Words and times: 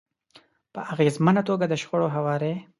-په 0.71 0.79
اغیزمنه 0.93 1.41
توګه 1.49 1.65
د 1.67 1.73
شخړو 1.81 2.07
هواری 2.15 2.53